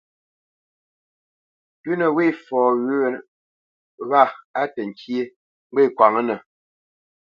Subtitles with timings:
[1.81, 3.19] Pʉ̌nə wê fɔ wʉ̌nə
[4.09, 4.21] wâ
[4.59, 5.21] á təŋkyé,
[5.69, 6.35] ŋgwê kwǎŋnə.